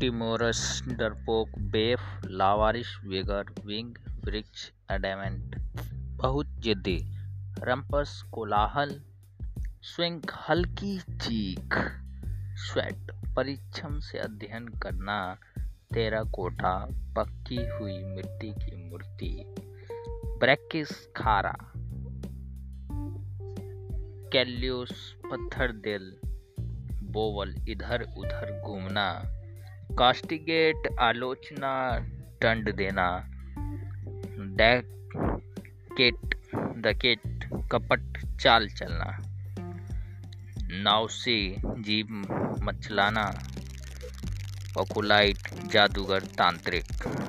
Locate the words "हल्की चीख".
10.48-11.76